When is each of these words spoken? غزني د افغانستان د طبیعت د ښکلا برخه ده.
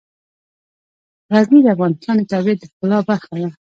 غزني 1.33 1.59
د 1.63 1.67
افغانستان 1.75 2.15
د 2.19 2.23
طبیعت 2.31 2.57
د 2.61 2.63
ښکلا 2.69 2.99
برخه 3.09 3.33
ده. 3.41 3.49